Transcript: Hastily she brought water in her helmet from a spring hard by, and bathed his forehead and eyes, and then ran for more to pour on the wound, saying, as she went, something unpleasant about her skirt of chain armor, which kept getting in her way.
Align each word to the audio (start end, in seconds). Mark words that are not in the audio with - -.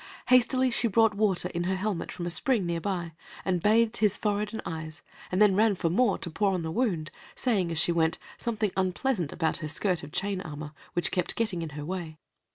Hastily 0.29 0.71
she 0.71 0.87
brought 0.87 1.13
water 1.13 1.47
in 1.49 1.65
her 1.65 1.75
helmet 1.75 2.11
from 2.11 2.25
a 2.25 2.31
spring 2.31 2.67
hard 2.67 2.81
by, 2.81 3.11
and 3.45 3.61
bathed 3.61 3.97
his 3.97 4.17
forehead 4.17 4.51
and 4.51 4.59
eyes, 4.65 5.03
and 5.31 5.39
then 5.39 5.55
ran 5.55 5.75
for 5.75 5.91
more 5.91 6.17
to 6.17 6.31
pour 6.31 6.53
on 6.55 6.63
the 6.63 6.71
wound, 6.71 7.11
saying, 7.35 7.71
as 7.71 7.77
she 7.77 7.91
went, 7.91 8.17
something 8.35 8.71
unpleasant 8.75 9.31
about 9.31 9.57
her 9.57 9.67
skirt 9.67 10.01
of 10.01 10.11
chain 10.11 10.41
armor, 10.41 10.71
which 10.93 11.11
kept 11.11 11.35
getting 11.35 11.61
in 11.61 11.69
her 11.77 11.85
way. 11.85 12.17